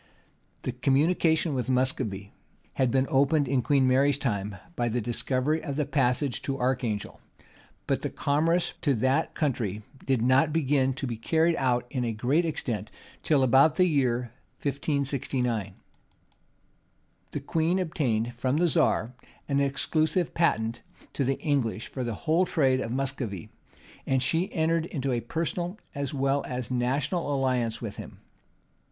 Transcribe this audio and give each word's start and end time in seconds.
The 0.63 0.71
communication 0.71 1.53
with 1.53 1.69
Muscovy 1.69 2.31
had 2.73 2.89
been 2.89 3.05
opened 3.07 3.47
in 3.47 3.61
Queen 3.61 3.87
Mary's 3.87 4.17
time 4.17 4.55
by 4.75 4.89
the 4.89 4.99
discovery 4.99 5.61
of 5.63 5.75
the 5.75 5.85
passage 5.85 6.41
to 6.41 6.57
Archangel: 6.59 7.21
but 7.85 8.01
the 8.01 8.09
commerce 8.09 8.73
to 8.81 8.95
that 8.95 9.35
country 9.35 9.83
did 10.07 10.23
not 10.23 10.51
begin 10.51 10.95
to 10.95 11.05
be 11.05 11.17
carried 11.17 11.55
on 11.55 11.83
to 11.91 12.03
a 12.03 12.13
great 12.13 12.45
extent 12.45 12.89
till 13.21 13.43
about 13.43 13.75
the 13.75 13.87
year 13.87 14.31
1569. 14.63 15.75
The 17.29 17.39
queen 17.39 17.77
obtained 17.77 18.33
from 18.33 18.57
the 18.57 18.67
czar 18.67 19.13
an 19.47 19.59
exclusive 19.59 20.33
patent 20.33 20.81
to 21.13 21.23
the 21.23 21.39
English 21.41 21.89
for 21.89 22.03
the 22.03 22.15
whole 22.15 22.45
trade 22.47 22.81
of 22.81 22.91
Muscovy;[*] 22.91 23.49
and 24.07 24.23
she 24.23 24.51
entered 24.51 24.87
into 24.87 25.11
a 25.11 25.21
personal 25.21 25.77
as 25.93 26.11
well 26.11 26.43
as 26.47 26.71
national 26.71 27.31
alliance 27.31 27.83
with 27.83 27.97
him. 27.97 28.17